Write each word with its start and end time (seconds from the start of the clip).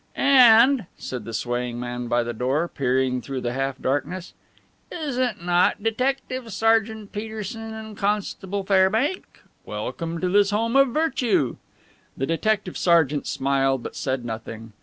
"And," 0.15 0.87
said 0.97 1.25
the 1.25 1.31
swaying 1.33 1.79
man 1.79 2.07
by 2.07 2.23
the 2.23 2.33
door, 2.33 2.67
peering 2.67 3.21
through 3.21 3.41
the 3.41 3.53
half 3.53 3.79
darkness: 3.79 4.33
"Is 4.91 5.19
it 5.19 5.43
not 5.43 5.83
Detective 5.83 6.51
Sergeant 6.51 7.11
Peterson 7.11 7.71
and 7.75 7.95
Constable 7.95 8.63
Fairbank? 8.63 9.25
Welcome 9.63 10.19
to 10.19 10.27
this 10.27 10.49
home 10.49 10.75
of 10.75 10.87
virtue." 10.87 11.57
The 12.17 12.25
detective 12.25 12.79
sergeant 12.79 13.27
smiled 13.27 13.83
but 13.83 13.95
said 13.95 14.25
nothing. 14.25 14.73